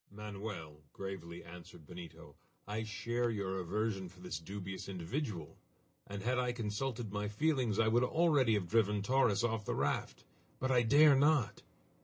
"Manoel," 0.09 0.81
gravely 0.93 1.43
answered 1.43 1.85
Benito, 1.85 2.35
"I 2.67 2.81
share 2.81 3.29
your 3.29 3.59
aversion 3.59 4.09
for 4.09 4.19
this 4.19 4.39
dubious 4.39 4.89
individual, 4.89 5.59
and 6.07 6.23
had 6.23 6.39
I 6.39 6.53
consulted 6.53 7.13
my 7.13 7.27
feelings 7.27 7.77
I 7.77 7.87
would 7.87 8.03
already 8.03 8.55
have 8.55 8.67
driven 8.67 9.03
Torres 9.03 9.43
off 9.43 9.63
the 9.63 9.75
raft! 9.75 10.23
But 10.59 10.71
I 10.71 10.81
dare 10.81 11.15
not!" 11.15 11.61